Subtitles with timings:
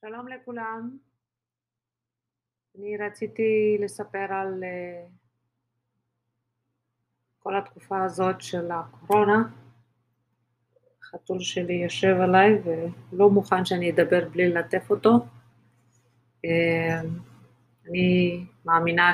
[0.00, 0.98] שלום לכולם.
[2.78, 5.06] אני רציתי לספר על אה,
[7.38, 9.42] כל התקופה הזאת של הקורונה.
[11.02, 15.26] החתול שלי יושב עליי ולא מוכן שאני אדבר בלי ללטף אותו.
[16.44, 17.00] אה,
[17.88, 19.12] אני מאמינה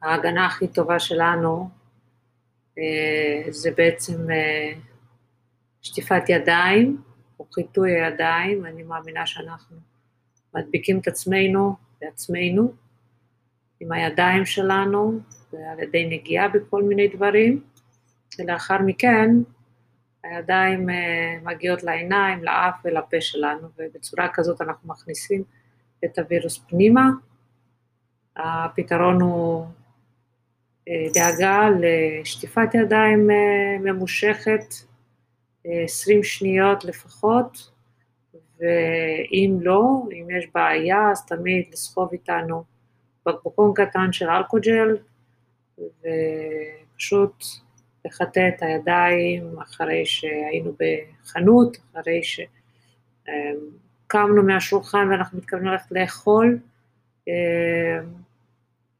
[0.00, 1.70] שההגנה הכי טובה שלנו
[2.78, 4.26] אה, זה בעצם
[5.82, 7.09] שטיפת ידיים
[7.54, 9.76] חיטוי הידיים, אני מאמינה שאנחנו
[10.54, 12.72] מדביקים את עצמנו בעצמנו,
[13.80, 15.20] עם הידיים שלנו,
[15.52, 17.62] ועל ידי נגיעה בכל מיני דברים,
[18.38, 19.30] ולאחר מכן
[20.24, 25.42] הידיים אה, מגיעות לעיניים, לאף ולפה שלנו, ובצורה כזאת אנחנו מכניסים
[26.04, 27.10] את הווירוס פנימה.
[28.36, 29.66] הפתרון הוא
[30.88, 34.74] אה, דאגה לשטיפת ידיים אה, ממושכת
[35.64, 37.70] 20 שניות לפחות,
[38.58, 42.64] ואם לא, אם יש בעיה, אז תמיד לסחוב איתנו
[43.26, 44.96] בקבוקון קטן של אלכוג'ל,
[45.78, 47.44] ופשוט
[48.04, 56.58] לחטא את הידיים אחרי שהיינו בחנות, אחרי שקמנו מהשולחן ואנחנו מתכוונים ללכת לאכול,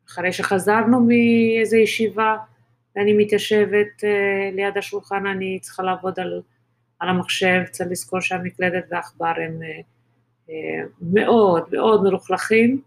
[0.08, 2.36] אחרי שחזרנו מאיזו ישיבה,
[3.00, 6.42] ואני מתיישבת uh, ליד השולחן, אני צריכה לעבוד על,
[6.98, 9.82] על המחשב, צריך לזכור שהמקלדת והעכבר הם uh,
[10.48, 10.52] uh,
[11.00, 12.80] מאוד מאוד מלוכלכים,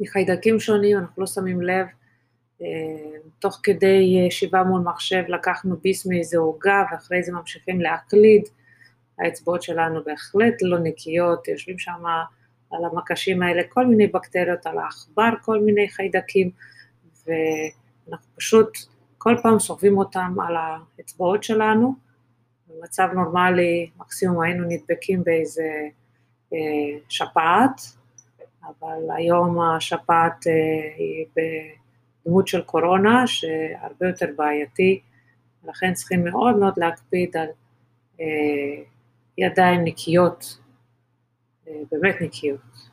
[0.00, 1.86] מחיידקים שונים, אנחנו לא שמים לב.
[3.38, 8.42] תוך כדי ישיבה מול מחשב לקחנו ביס מאיזה עוגה ואחרי זה ממשיכים להקליד,
[9.18, 12.02] האצבעות שלנו בהחלט לא נקיות, יושבים שם
[12.70, 16.50] על המקשים האלה כל מיני בקטריות, על העכבר כל מיני חיידקים,
[17.26, 17.30] ו...
[18.12, 18.78] אנחנו פשוט
[19.18, 21.94] כל פעם סוחבים אותם על האצבעות שלנו,
[22.68, 25.88] במצב נורמלי מקסימום היינו נדבקים באיזה
[26.52, 26.58] אה,
[27.08, 27.80] שפעת,
[28.62, 30.52] אבל היום השפעת אה,
[30.96, 31.26] היא
[32.24, 35.00] בדמות של קורונה, שהרבה יותר בעייתי,
[35.64, 37.48] לכן צריכים מאוד מאוד להקפיד על
[38.20, 38.82] אה,
[39.38, 40.58] ידיים נקיות,
[41.68, 42.87] אה, באמת נקיות.